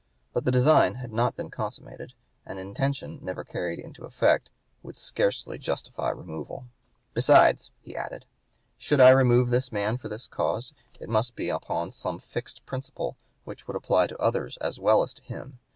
But 0.33 0.45
the 0.45 0.51
design 0.51 0.95
had 0.95 1.13
not 1.13 1.35
been 1.35 1.51
consummated, 1.51 2.13
and 2.43 2.57
an 2.57 2.67
intention 2.69 3.19
never 3.21 3.43
carried 3.43 3.77
into 3.77 4.03
effect 4.03 4.49
would 4.81 4.97
scarcely 4.97 5.59
justify 5.59 6.09
removal. 6.09 6.65
"Besides 7.13 7.69
[he 7.81 7.95
added], 7.95 8.25
should 8.79 8.99
I 8.99 9.11
remove 9.11 9.51
this 9.51 9.71
man 9.71 9.99
for 9.99 10.09
this 10.09 10.25
cause 10.25 10.73
it 10.99 11.07
must 11.07 11.35
be 11.35 11.49
upon 11.49 11.91
some 11.91 12.17
fixed 12.17 12.65
principle, 12.65 13.15
which 13.43 13.67
would 13.67 13.75
apply 13.75 14.07
to 14.07 14.17
others 14.17 14.57
as 14.59 14.79
well 14.79 15.03
as 15.03 15.13
to 15.13 15.21
him. 15.21 15.59